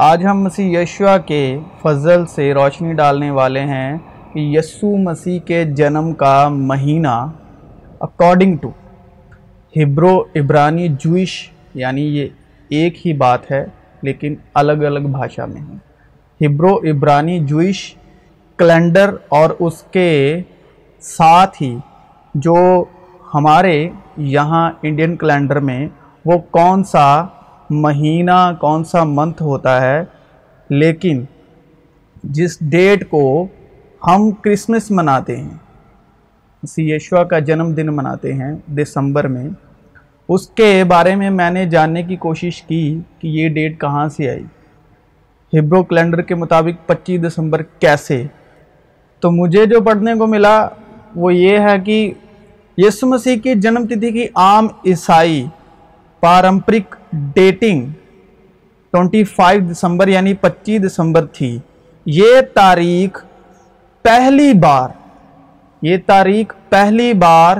[0.00, 3.98] آج ہم مسیح یشوا کے فضل سے روشنی ڈالنے والے ہیں
[4.32, 7.14] کہ یسو مسیح کے جنم کا مہینہ
[8.00, 8.68] اکارڈنگ ٹو
[9.76, 11.32] ہبرو عبرانی جوئش
[11.74, 12.28] یعنی یہ
[12.68, 13.64] ایک ہی بات ہے،
[14.02, 17.80] لیکن الگ الگ بھاشا میں ہے۔ ہبرو عبرانی جوئش
[18.58, 20.40] کیلنڈر اور اس کے
[21.02, 21.76] ساتھ ہی
[22.34, 22.84] جو
[23.34, 25.88] ہمارے یہاں انڈین کیلنڈر میں
[26.24, 27.08] وہ کون سا
[27.70, 30.04] مہینہ کون سا منتھ ہوتا ہے؟
[30.70, 31.24] لیکن
[32.24, 33.46] جس ڈیٹ کو
[34.06, 35.56] ہم کرسمس مناتے ہیں
[36.66, 39.48] سی یشوا کا جنم دن مناتے ہیں دسمبر میں،
[40.28, 44.30] اس کے بارے میں میں نے جاننے کی کوشش کی کہ یہ ڈیٹ کہاں سے
[44.30, 44.44] آئی۔
[45.58, 48.26] ہبرو کیلنڈر کے مطابق پچیس دسمبر کیسے؟
[49.20, 50.68] تو مجھے جو پڑھنے کو ملا
[51.16, 52.12] وہ یہ ہے کہ
[52.78, 55.46] یسو مسیح کی جنم تتھی کی عام عیسائی
[56.20, 56.94] پارمپرک
[57.34, 57.86] ڈیٹنگ
[58.92, 61.58] ٹونٹی فائیو دسمبر یعنی پچیس دسمبر تھی۔
[62.06, 63.24] یہ تاریخ
[64.04, 64.88] پہلی بار،
[65.82, 67.56] یہ تاریخ پہلی بار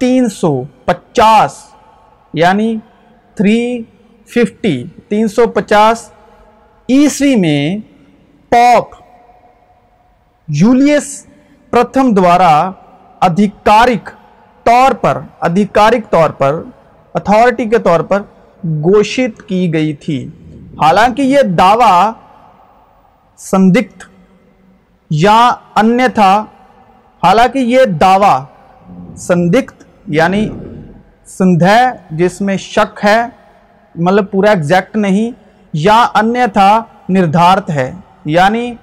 [0.00, 0.50] تین سو
[0.84, 1.56] پچاس
[2.34, 2.76] یعنی
[3.36, 3.82] تھری
[4.28, 6.10] ففٹی، تین سو پچاس
[6.88, 7.76] عیسوی میں
[8.52, 8.94] پاپ
[10.48, 11.06] یولیس
[11.72, 12.70] پرتھم دوارا
[13.20, 14.10] ادھیکارک
[14.66, 16.62] طور پر ادھیکارک طور پر
[17.14, 18.22] اتھارٹی کے طور پر
[18.64, 20.28] گوشت کی گئی تھی۔
[20.82, 22.12] حالانکہ یہ دعویٰ
[23.36, 24.04] سندکت
[25.10, 26.44] یا انیہ تھا،
[27.24, 28.44] حالانکہ یہ دعویٰ
[29.16, 30.48] سندکت یعنی
[31.26, 31.78] سندھے
[32.10, 33.26] جس میں شک ہے
[33.94, 35.30] مطلب پورا ایگزیکٹ نہیں،
[35.72, 37.92] یا انیہ تھا نردھارت ہے۔
[38.24, 38.74] یعنی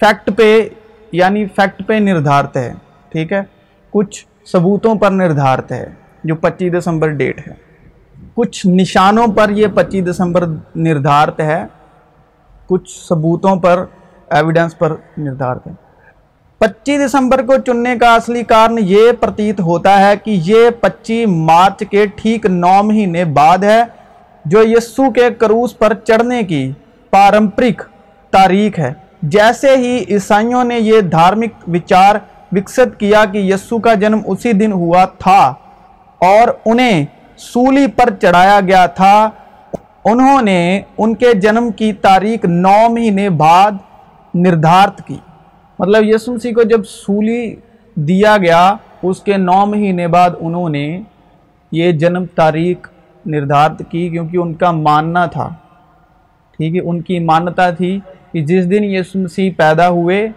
[0.00, 0.68] فیکٹ پہ
[1.12, 2.74] یعنی فیکٹ پہ نردھارت ہے۔
[3.08, 3.40] ٹھیک ہے؟
[3.90, 5.86] کچھ ثبوتوں پر نردھارت ہے،
[6.24, 7.65] جو پچیس دسمبر ڈیٹ ہے۔
[8.36, 10.44] کچھ نشانوں پر یہ پچیس دسمبر
[10.76, 11.64] نردھارت ہے،
[12.66, 13.84] کچھ ثبوتوں پر
[14.30, 15.72] ایویڈنس پر نردھارت ہے۔
[16.60, 21.82] پچیس دسمبر کو چننے کا اصلی کارن یہ پرتیت ہوتا ہے کہ یہ پچیس مارچ
[21.90, 23.82] کے ٹھیک نو مہینے بعد ہے،
[24.44, 26.70] جو یسو کے کروس پر چڑھنے کی
[27.12, 27.82] پارمپرک
[28.32, 32.16] تاریخ ہے۔ جیسے ہی عیسائیوں نے یہ دھارمک وچار
[32.52, 35.40] وکست کیا کہ یسو کا جنم اسی دن ہوا تھا
[36.20, 37.04] اور انہیں
[37.36, 39.30] سولی پر چڑھایا گیا تھا۔
[40.04, 43.72] انہوں نے ان کے جنم کی تاریخ نو مہینے بعد
[44.34, 45.16] نردھارت کی۔
[45.78, 47.56] مطلب یسو مسیح کو جب سولی
[47.94, 51.00] دیا گیا، اس کے نو مہینے بعد انہوں نے
[51.72, 52.90] یہ جنم تاریخ
[53.26, 55.48] نردھارت کی کیونکہ ان کا ماننا تھا۔
[56.56, 58.00] ٹھیک ہے، ان کی مانتا تھی
[58.32, 60.28] کہ جس دن یسو مسیح پیدا ہوئے،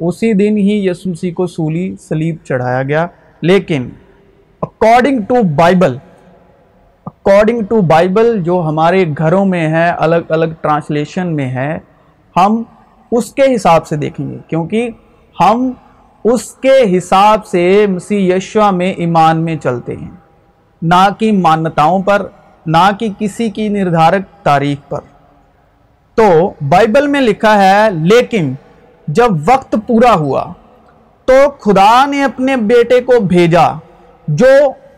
[0.00, 3.06] اسی دن ہی یسو مسیح کو سولی سلیب چڑھایا گیا۔
[3.40, 3.88] لیکن
[4.62, 5.96] according to Bible
[7.06, 11.78] according to Bible جو ہمارے گھروں میں ہے، الگ الگ ٹرانسلیشن میں ہے،
[12.36, 12.62] ہم
[13.10, 14.90] اس کے حساب سے دیکھیں گے۔ کیونکہ
[15.40, 15.70] ہم
[16.24, 20.10] اس کے حساب سے مسیح یشوا میں ایمان میں چلتے ہیں۔
[20.82, 22.26] نہ کہ مانتاؤں پر،
[22.66, 25.00] نہ کہ کسی کی نردھارک تاریخ پر۔
[26.14, 28.54] تو بائبل میں لکھا ہے، لیکن
[29.08, 30.52] جب وقت پورا ہوا،
[31.24, 33.68] تو خدا نے اپنے بیٹے کو بھیجا۔
[34.28, 34.46] جو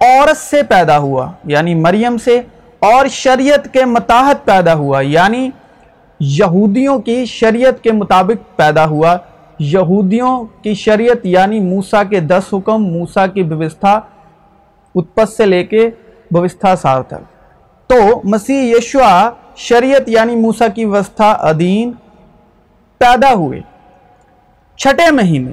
[0.01, 2.41] عورت سے پیدا ہوا یعنی مریم سے،
[2.79, 5.51] اور شریعت کے متاحت پیدا ہوا یعنی
[6.21, 9.17] یہودیوں کی شریعت کے مطابق پیدا ہوا۔
[9.59, 14.01] یہودیوں کی شریعت یعنی موسیٰ کے دس حکم، موسیٰ کی بوستھا
[14.95, 15.89] اتپت سے لے کے
[16.31, 17.23] بوستھا سار تک۔
[17.87, 21.93] تو مسیح یشوا شریعت یعنی موسیٰ کی وستھا ادین
[23.01, 23.61] پیدا ہوئے۔
[24.77, 25.53] چھٹے مہینے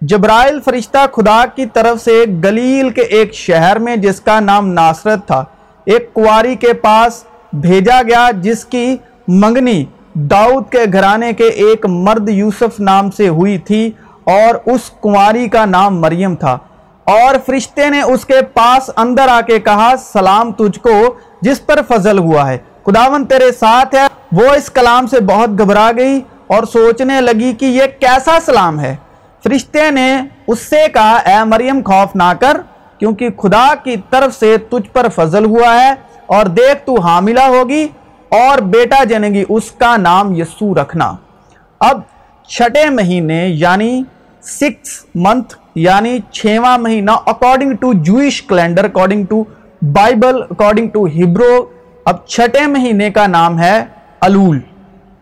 [0.00, 5.26] جبرائل فرشتہ خدا کی طرف سے گلیل کے ایک شہر میں جس کا نام ناصرت
[5.26, 5.44] تھا،
[5.84, 8.96] ایک کواری کے پاس بھیجا گیا جس کی
[9.28, 9.84] منگنی
[10.14, 13.90] داؤد کے گھرانے کے ایک مرد یوسف نام سے ہوئی تھی
[14.24, 16.58] اور اس کواری کا نام مریم تھا۔
[17.04, 21.80] اور فرشتے نے اس کے پاس اندر آ کے کہا، سلام تجھ کو، جس پر
[21.88, 26.64] فضل ہوا ہے۔ خداون تیرے ساتھ ہے۔ وہ اس کلام سے بہت گھبرا گئی اور
[26.64, 28.96] سوچنے لگی کہ یہ کیسا سلام ہے۔
[29.44, 30.10] فرشتے نے
[30.46, 32.56] اس سے کہا اے مریم خوف نہ کر
[32.98, 35.90] کیونکہ خدا کی طرف سے تجھ پر فضل ہوا ہے
[36.36, 37.86] اور دیکھ تو حاملہ ہوگی
[38.28, 41.12] اور بیٹا جنے گی اس کا نام یسو رکھنا۔
[41.80, 42.00] اب
[42.48, 44.02] چھٹے مہینے یعنی
[44.42, 49.42] سکس منتھ یعنی چھواں مہینہ according to Jewish calendar according to
[49.82, 51.64] Bible according to Hebrew
[52.04, 53.84] اب چھٹے مہینے کا نام ہے
[54.20, 54.58] الول۔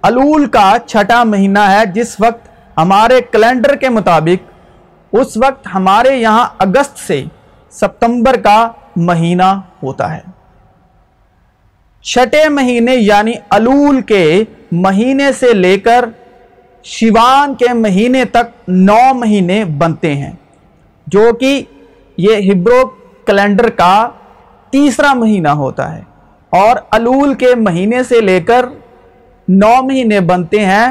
[0.02, 2.47] الول کا چھٹا مہینہ ہے جس وقت
[2.78, 4.50] ہمارے کیلنڈر کے مطابق
[5.12, 7.24] اس وقت ہمارے یہاں اگست سے
[7.72, 9.50] ستمبر کا مہینہ
[9.82, 10.20] ہوتا ہے۔
[12.04, 16.04] چھٹے مہینے یعنی الول کے مہینے سے لے کر
[16.84, 20.30] شیوان کے مہینے تک نو مہینے بنتے ہیں،
[21.06, 21.62] جو کہ
[22.16, 22.84] یہ ہبرو
[23.26, 24.08] کیلنڈر کا
[24.70, 26.02] تیسرا مہینہ ہوتا ہے۔
[26.52, 28.66] اور الول کے مہینے سے لے کر
[29.48, 30.88] نو مہینے بنتے ہیں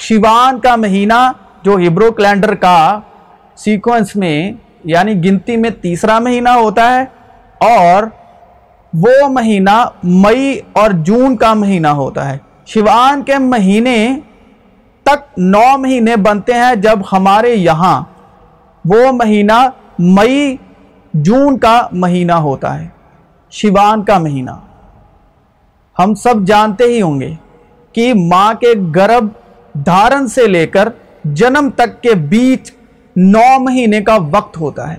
[0.00, 1.20] شیوان کا مہینہ
[1.62, 2.78] جو ہبرو کیلنڈر کا
[3.56, 4.52] سیکوینس میں
[4.84, 7.04] یعنی گنتی میں تیسرا مہینہ ہوتا ہے،
[7.60, 8.02] اور
[8.92, 9.84] وہ مہینہ
[10.22, 13.98] مئی اور جون کا مہینہ ہوتا ہے۔ شیوان کے مہینے
[15.06, 18.00] تک نو مہینے بنتے ہیں جب ہمارے یہاں
[18.84, 19.58] وہ مہینہ
[19.98, 20.56] مئی،
[21.14, 22.88] جون کا مہینہ ہوتا ہے۔
[23.52, 24.50] شیوان کا مہینہ۔
[25.96, 27.32] ہم سب جانتے ہی ہوں گے
[27.94, 29.28] کہ ماں کے گرب
[29.86, 30.88] دھارن سے لے کر
[31.24, 32.70] جنم تک کے بیچ
[33.16, 34.98] نو مہینے کا وقت ہوتا ہے۔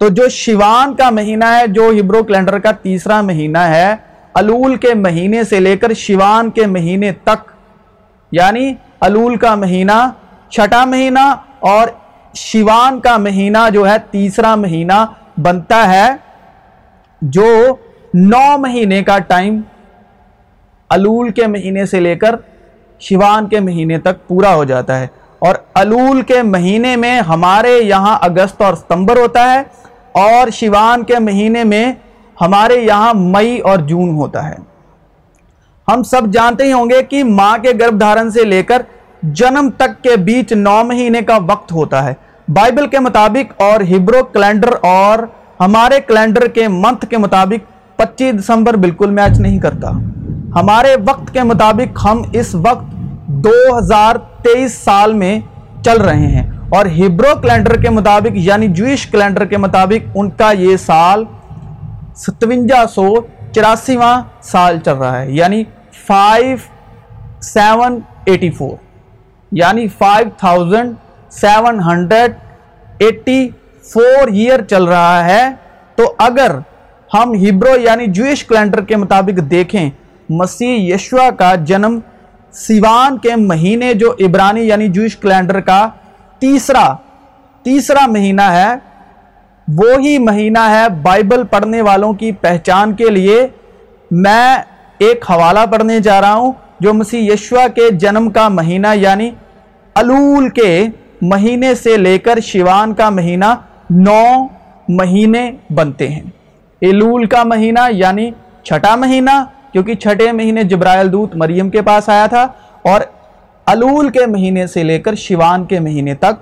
[0.00, 3.94] تو جو شیوان کا مہینہ ہے، جو ہبرو کیلنڈر کا تیسرا مہینہ ہے
[4.34, 7.50] الول کے مہینے سے لے کر شیوان کے مہینے تک
[8.32, 9.92] یعنی الول کا مہینہ،
[10.48, 11.88] چھٹا مہینہ اور
[12.34, 15.04] شیوان کا مہینہ جو ہے، تیسرا مہینہ
[15.42, 16.08] بنتا ہے،
[17.22, 17.46] جو
[18.14, 19.60] نو مہینے کا ٹائم
[20.90, 22.36] الول کے مہینے سے لے کر
[23.00, 25.06] شیوان کے مہینے تک پورا ہو جاتا ہے
[25.38, 29.62] اور الول کے مہینے میں ہمارے یہاں اگست اور ستمبر ہوتا ہے
[30.12, 31.92] اور شیوان کے مہینے میں
[32.40, 34.54] ہمارے یہاں مئی اور جون ہوتا ہے۔
[35.88, 38.82] ہم سب جانتے ہی ہوں گے کہ ماں کے گربھ دھارن سے لے کر
[39.22, 42.14] جنم تک کے بیچ نو مہینے کا وقت ہوتا ہے۔
[42.48, 45.18] بائبل کے مطابق اور ہبرو کیلنڈر اور
[45.60, 49.90] ہمارے کیلنڈر کے منتھ کے مطابق پچیس دسمبر بالکل میچ نہیں کرتا۔
[50.56, 52.84] ہمارے وقت کے مطابق ہم اس وقت
[53.26, 55.40] دو ہزار تیئیس سال میں
[55.84, 60.50] چل رہے ہیں اور ہبرو کیلنڈر کے مطابق یعنی جوئش کیلنڈر کے مطابق ان کا
[60.52, 61.24] یہ سال
[62.16, 63.14] ستونجا سو
[63.52, 65.64] چوراسیواں سال چل رہا ہے یعنی
[66.06, 66.56] فائیو
[67.42, 68.76] سیون ایٹی فور
[69.52, 70.94] یعنی five thousand
[71.30, 72.32] seven hundred
[72.98, 73.48] eighty
[73.84, 75.50] four year چل رہا ہے۔
[75.96, 76.56] تو اگر
[77.14, 79.90] ہم ہبرو یعنی جوئش کیلنڈر کے مطابق دیکھیں
[80.28, 81.98] مسیح یشوا کا جنم
[82.54, 85.88] سیوان کے مہینے جو عبرانی یعنی جوئش کیلنڈر کا
[86.38, 86.86] تیسرا
[87.64, 88.74] تیسرا مہینہ ہے،
[89.68, 93.46] وہی مہینہ ہے بائبل پڑھنے والوں کی پہچان کے لیے۔
[94.10, 94.56] میں
[94.98, 99.30] ایک حوالہ پڑھنے جا رہا ہوں جو مسیح یشوا کے جنم کا مہینہ یعنی
[99.94, 100.86] الول کے
[101.22, 103.54] مہینے سے لے کر شیوان کا مہینہ
[103.90, 104.46] نو
[104.88, 106.22] مہینے بنتے ہیں۔
[106.82, 108.30] الول کا مہینہ یعنی
[108.62, 109.30] چھٹا مہینہ
[109.76, 112.42] کیونکہ چھٹے مہینے جبرائل دوت مریم کے پاس آیا تھا
[112.82, 113.00] اور
[113.66, 116.38] الول کے مہینے سے لے کر شیوان کے مہینے تک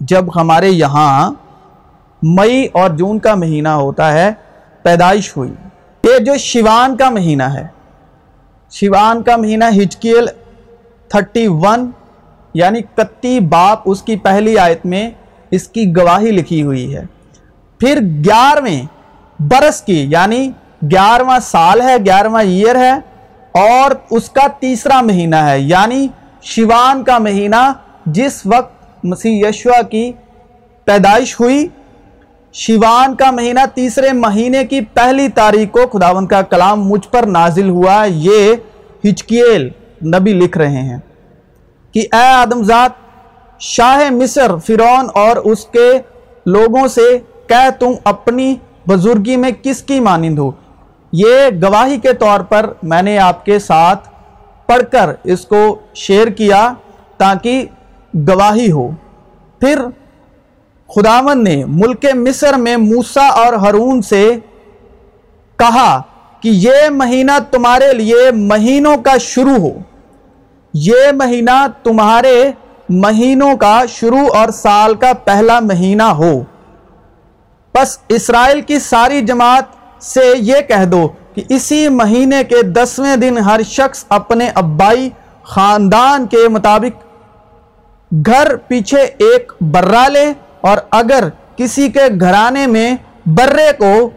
[0.00, 1.32] جب ہمارے یہاں
[2.22, 4.32] مئی اور جون کا مہینہ ہوتا ہے،
[4.82, 5.52] پیدائش ہوئی۔
[6.04, 7.66] یہ جو شیوان کا مہینہ ہے،
[8.70, 10.26] شیوان کا مہینہ ہچکیل
[11.08, 11.90] تھرٹی ون
[12.54, 15.10] یعنی کتی باپ اس کی پہلی آیت میں
[15.50, 17.04] اس کی گواہی لکھی ہوئی ہے۔
[17.80, 18.82] پھر گیارہویں
[19.40, 20.50] برس کی یعنی
[20.90, 22.92] گیارہواں سال ہے، گیارہواں ایئر ہے
[23.52, 26.06] اور اس کا تیسرا مہینہ ہے یعنی
[26.42, 27.72] شیوان کا مہینہ
[28.06, 30.12] جس وقت مسیح یشوا کی
[30.84, 31.66] پیدائش ہوئی۔
[32.52, 37.68] شیوان کا مہینہ تیسرے مہینے کی پہلی تاریخ کو خداون کا کلام مجھ پر نازل
[37.68, 38.54] ہوا۔ یہ
[39.04, 39.68] ہچکیل
[40.06, 40.98] نبی لکھ رہے ہیں
[41.92, 42.88] کہ اے آدمزاد
[43.60, 45.90] شاہ مصر فرون اور اس کے
[46.46, 48.54] لوگوں سے کہہ تم اپنی
[48.88, 50.50] بزرگی میں کس کی مانند ہو؟
[51.12, 54.08] یہ گواہی کے طور پر میں نے آپ کے ساتھ
[54.66, 56.72] پڑھ کر اس کو شیئر کیا
[57.16, 57.66] تاکہ
[58.14, 58.90] گواہی ہو۔
[59.60, 59.80] پھر
[60.94, 64.38] خداون نے ملک مصر میں موسیٰ اور ہرون سے
[65.56, 66.02] کہا
[66.40, 69.78] کہ یہ مہینہ تمہارے لیے مہینوں کا شروع ہو۔
[70.74, 72.52] یہ مہینہ تمہارے
[72.88, 76.40] مہینوں کا شروع اور سال کا پہلا مہینہ ہو۔
[77.74, 79.64] بس اسرائیل کی ساری جماعت
[80.02, 85.08] سے یہ کہہ دو کہ اسی مہینے کے دسویں دن ہر شخص اپنے ابائی
[85.42, 87.04] خاندان کے مطابق
[88.26, 92.94] گھر پیچھے ایک برہ لے اور اگر کسی کے گھرانے میں
[93.26, 94.10] برے کو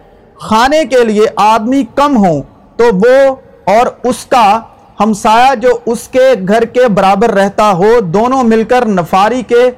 [0.48, 2.42] کھانے کے لیے آدمی کم ہوں
[2.75, 4.60] تو وہ اور اس کا
[5.00, 9.70] ہمسایہ جو اس کے گھر کے برابر رہتا ہو، دونوں مل کر نفاری کے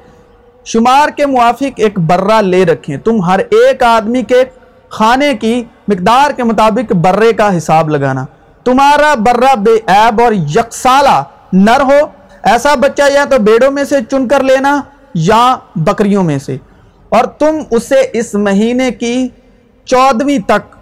[0.64, 4.42] شمار کے موافق ایک برہ لے رکھیں۔ تم ہر ایک آدمی کے
[4.90, 8.24] کھانے کی مقدار کے مطابق برے کا حساب لگانا۔
[8.64, 12.06] تمہارا برہ بے عیب اور یکسالہ نر ہو۔
[12.42, 14.80] ایسا بچہ یا تو بیڑوں میں سے چن کر لینا
[15.14, 16.56] یا بکریوں میں سے۔
[17.08, 19.28] اور تم اسے اس مہینے کی
[19.84, 20.76] چودویں تک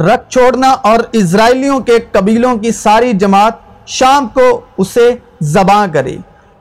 [0.00, 3.52] رکھ چھوڑنا اور اسرائیلیوں کے قبیلوں کی ساری جماعت
[3.86, 6.16] شام کو اسے زباں کرے۔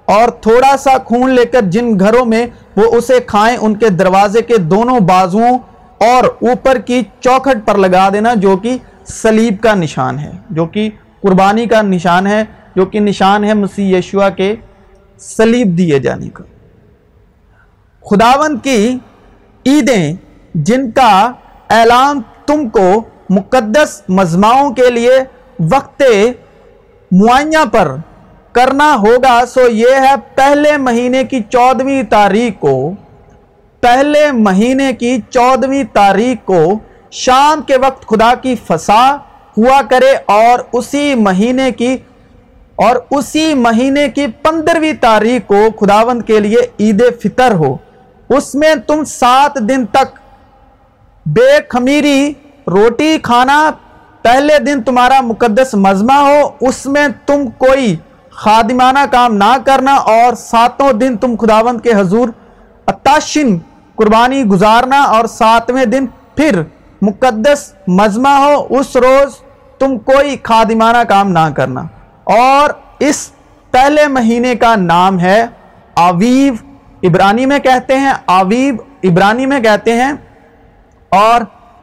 [0.06, 4.42] اور تھوڑا سا خون لے کر جن گھروں میں وہ اسے کھائیں، ان کے دروازے
[4.42, 5.58] کے دونوں بازوؤں
[6.04, 8.78] اور اوپر کی چوکھٹ پر لگا دینا جو کہ
[9.12, 10.90] سلیب کا نشان ہے، جو کہ
[11.22, 12.44] قربانی کا نشان ہے،
[12.76, 14.54] جو کہ نشان ہے مسیح یشوا کے
[15.20, 16.44] سلیب دیے جانے کا۔
[18.04, 18.98] خداون کی
[19.66, 20.14] عیدیں
[20.54, 21.12] جن کا
[21.72, 22.90] اعلان تم کو
[23.30, 25.20] مقدس مزماؤں کے لیے
[25.72, 26.02] وقت
[27.12, 27.96] معائنہ پر
[28.52, 32.76] کرنا ہوگا، سو یہ ہے پہلے مہینے کی چودویں تاریخ کو
[33.84, 36.64] پہلے مہینے کی چودویں تاریخ کو
[37.12, 39.04] شام کے وقت خدا کی فسا
[39.58, 41.96] ہوا کرے اور اسی مہینے کی
[42.76, 47.76] اور اسی مہینے کی پندرہویں تاریخ کو خداوند کے لیے عید فطر ہو۔
[48.30, 50.20] اس میں تم سات دن تک
[51.26, 52.34] بے خمیری
[52.68, 53.60] روٹی کھانا،
[54.22, 57.96] پہلے دن تمہارا مقدس مزمہ ہو، اس میں تم کوئی
[58.32, 62.30] خادمانہ کام نہ کرنا اور ساتوں دن تم خداوند کے حضور
[62.88, 63.58] اتاشن
[63.96, 66.62] قربانی گزارنا اور ساتویں دن پھر
[67.02, 69.36] مقدس مزمہ ہو، اس روز
[69.80, 71.82] تم کوئی خادمانہ کام نہ کرنا۔
[72.24, 72.70] اور
[73.00, 73.32] اس
[73.72, 75.46] پہلے مہینے کا نام ہے
[75.96, 76.54] آویو
[77.04, 80.14] عبرانی میں کہتے ہیں، آویب عبرانی میں کہتے ہیں۔
[81.10, 81.42] اور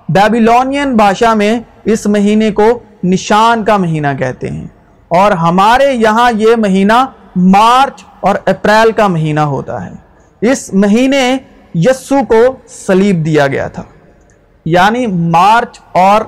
[0.09, 4.69] بیبیلونین بھاشا میں اس مہینے کو نشان کا مہینہ کہتے ہیں۔
[5.09, 9.93] اور ہمارے یہاں یہ مہینہ مارچ اور اپریل کا مہینہ ہوتا ہے۔
[10.41, 11.37] اس مہینے
[11.75, 13.83] یسو کو سلیب دیا گیا تھا۔
[14.65, 16.21] یعنی مارچ اور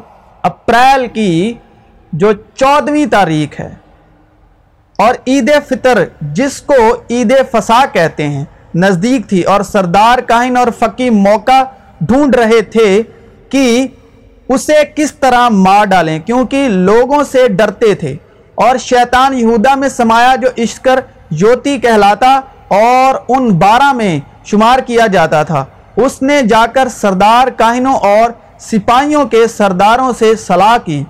[0.43, 1.55] اپریل کی
[2.13, 3.75] جو چودویں تاریخ ہے۔
[4.99, 8.45] اور عید فطر جس کو عید فسا کہتے ہیں،
[8.75, 11.65] نزدیک تھی۔ اور سردار کاہن اور فقی موقع
[12.01, 13.03] ڈھونڈ رہے تھے
[13.49, 13.87] کہ
[14.49, 18.17] اسے کس طرح مار ڈالیں، کیونکہ لوگوں سے ڈرتے تھے۔
[18.55, 22.41] اور شیطان یہودہ میں سمایا جو عشقر یوتی کہلاتا
[22.73, 25.65] اور ان بارہ میں شمار کیا جاتا تھا۔
[25.97, 31.05] اس نے جا کر سردار کاہنوں اور سپاہیوں کے سرداروں سے صلاح کی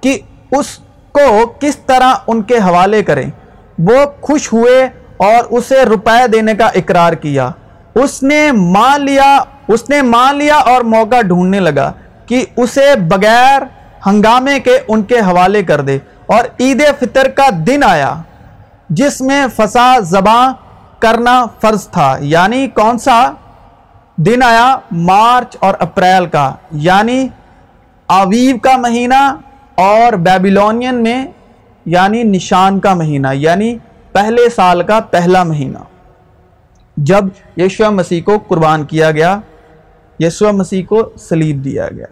[0.00, 0.18] کہ
[0.52, 0.78] اس
[1.12, 3.30] کو کس طرح ان کے حوالے کریں۔
[3.78, 7.50] وہ خوش ہوئے اور اسے روپے دینے کا اقرار کیا۔
[7.94, 9.38] اس نے مان لیا،
[9.68, 11.92] اس نے مان لیا اور موقع ڈھونڈنے لگا
[12.26, 13.62] کہ اسے بغیر
[14.06, 18.14] ہنگامے کے ان کے حوالے کر دے۔ اور عید فطر کا دن آیا،
[18.90, 20.52] جس میں فسا زباں
[21.00, 23.32] کرنا فرض تھا۔ یعنی کون سا
[24.16, 27.28] دن آیا؟ مارچ اور اپریل کا۔ یعنی
[28.08, 29.36] آویو کا مہینہ
[29.74, 31.26] اور بیبیلونین میں
[31.86, 33.78] یعنی نشان کا مہینہ۔ یعنی
[34.12, 35.78] پہلے سال کا پہلا مہینہ۔
[36.96, 37.24] جب
[37.56, 39.40] یشو مسیح کو قربان کیا گیا،
[40.20, 42.06] یسوع مسیح کو سلیب دیا گیا۔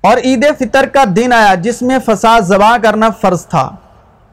[0.00, 3.76] اور عید فطر کا دن آیا جس میں فساد زباں کرنا فرض تھا۔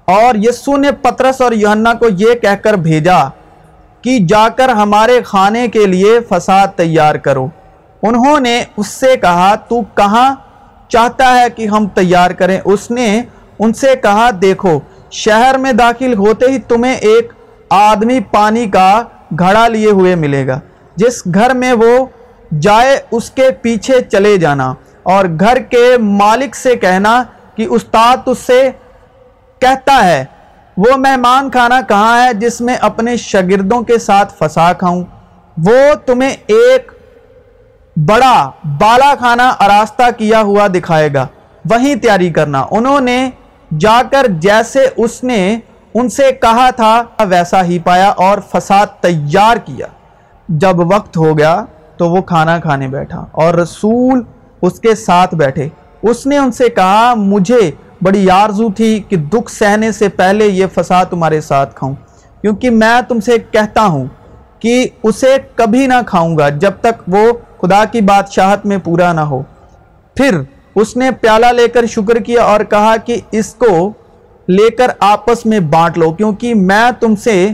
[0.10, 3.20] اور یسو نے پترس اور یوہنا کو یہ کہہ کر بھیجا
[4.02, 7.48] کہ جا کر ہمارے کھانے کے لیے فساد تیار کرو۔
[8.04, 10.30] انہوں نے اس سے کہا، تو کہاں
[10.90, 13.08] چاہتا ہے کہ ہم تیار کریں؟ اس نے
[13.60, 14.80] ان سے کہا، دیکھو،
[15.12, 17.34] شہر میں داخل ہوتے ہی تمہیں ایک
[17.70, 18.92] آدمی پانی کا
[19.40, 20.60] گھڑا لیے ہوئے ملے گا،
[20.96, 21.94] جس گھر میں وہ
[22.60, 24.74] جائے اس کے پیچھے چلے جانا
[25.04, 27.22] اور گھر کے مالک سے کہنا
[27.56, 28.70] کہ استاد اس سے
[29.60, 30.24] کہتا ہے،
[30.78, 35.04] وہ مہمان کھانا کہاں ہے جس میں اپنے شاگردوں کے ساتھ فسا کھاؤں؟
[35.58, 36.92] وہ تمہیں ایک
[37.96, 38.50] بڑا
[38.80, 41.28] بالا کھانا آراستہ کیا ہوا دکھائے گا،
[41.70, 43.30] وہیں تیاری کرنا۔ انہوں نے
[43.80, 45.60] جا کر جیسے اس نے
[45.94, 49.88] ان سے کہا تھا، ویسا ہی پایا اور فساد تیار کیا۔
[50.50, 51.64] جب وقت ہو گیا
[51.98, 54.24] تو وہ کھانا کھانے بیٹھا اور رسول
[54.62, 55.68] اس کے ساتھ بیٹھے۔
[56.02, 60.66] اس نے ان سے کہا، مجھے بڑی آرزو تھی کہ دکھ سہنے سے پہلے یہ
[60.74, 61.96] فساد تمہارے ساتھ کھاؤں۔
[62.42, 64.06] کیونکہ میں تم سے کہتا ہوں
[64.60, 69.22] کہ اسے کبھی نہ کھاؤں گا جب تک وہ خدا کی بادشاہت میں پورا نہ
[69.22, 69.42] ہو۔
[70.16, 70.42] پھر
[70.76, 73.92] اس نے پیالہ لے کر شکر کیا اور کہا کہ اس کو
[74.48, 77.48] لے کر آپس میں بانٹ لو، کیونکہ میں تم سے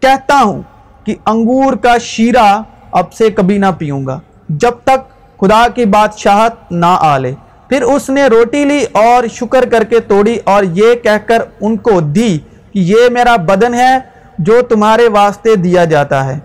[0.00, 0.62] کہتا ہوں
[1.04, 5.00] کہ انگور کا شیرہ اب سے کبھی نہ پیوں گا جب تک
[5.40, 7.32] خدا کی بادشاہت نہ آلے۔
[7.74, 11.76] پھر اس نے روٹی لی اور شکر کر کے توڑی اور یہ کہہ کر ان
[11.76, 12.38] کو دی
[12.72, 13.98] کہ یہ میرا بدن ہے
[14.38, 16.38] جو تمہارے واسطے دیا جاتا ہے۔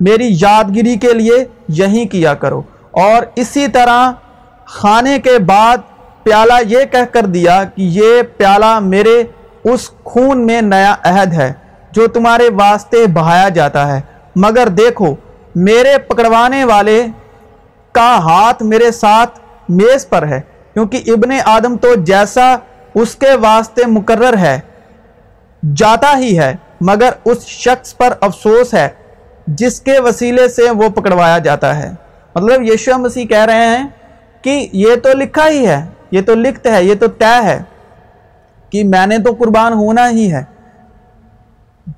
[0.00, 4.12] میری یادگیری کے لیے یہی کیا کرو۔ اور اسی طرح
[4.64, 5.76] کھانے کے بعد
[6.22, 9.22] پیالہ یہ کہہ کر دیا کہ یہ پیالہ میرے
[9.64, 11.52] اس خون میں نیا عہد ہے
[11.90, 14.00] جو تمہارے واسطے بہایا جاتا ہے۔
[14.36, 15.14] مگر دیکھو،
[15.54, 17.06] میرے پکڑوانے والے
[17.92, 20.40] کا ہاتھ میرے ساتھ میز پر ہے۔
[20.74, 22.56] کیونکہ ابن آدم تو جیسا
[22.94, 24.60] اس کے واسطے مقرر ہے،
[25.62, 28.88] جاتا ہی ہے، مگر اس شخص پر افسوس ہے،
[29.46, 31.90] جس کے وسیلے سے وہ پکڑوایا جاتا ہے۔
[32.34, 33.86] مطلب یشو مسیح کہہ رہے ہیں
[34.42, 37.62] کہ یہ تو لکھا ہی ہے، یہ تو لکھت ہے، یہ تو طے ہے
[38.70, 40.42] کہ میں نے تو قربان ہونا ہی ہے۔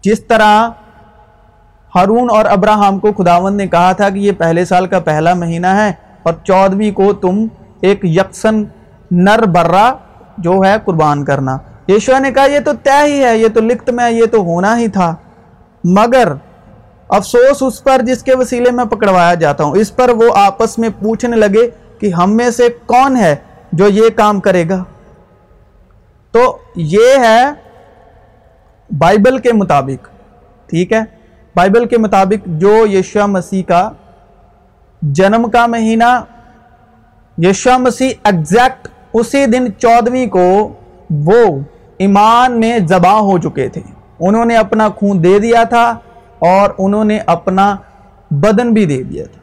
[0.03, 0.69] جس طرح
[1.95, 5.67] ہارون اور ابراہم کو خداون نے کہا تھا کہ یہ پہلے سال کا پہلا مہینہ
[5.67, 5.93] ہے
[6.23, 7.47] اور چودویں کو تم
[7.81, 8.65] ایک یکسن
[9.11, 9.93] نر برا
[10.39, 13.91] جو ہے قربان کرنا۔ یشوا نے کہا، یہ تو طے ہی ہے، یہ تو لکھت
[13.91, 15.15] میں یہ تو ہونا ہی تھا۔
[15.85, 16.33] مگر
[17.09, 20.89] افسوس اس پر جس کے وسیلے میں پکڑوایا جاتا ہوں، اس پر وہ آپس میں
[21.01, 23.37] پوچھنے لگے کہ ہم میں سے کون ہے
[23.73, 24.85] جو یہ کام کرے گا۔
[26.31, 27.51] تو یہ ہے
[28.99, 30.09] بائبل کے مطابق،
[30.69, 31.01] ٹھیک ہے؟
[31.55, 33.91] بائبل کے مطابق جو یشوا مسیح کا
[35.03, 36.21] جنم کا مہینہ
[37.39, 40.73] یشوا مسیح ایگزیکٹ اسی دن چودویں کو
[41.11, 41.59] وہ
[41.99, 43.81] ایمان میں ذبح ہو چکے تھے۔
[44.21, 45.99] انہوں نے اپنا خون دے دیا تھا
[46.39, 47.77] اور انہوں نے اپنا
[48.31, 49.36] بدن بھی دے دیا تھا۔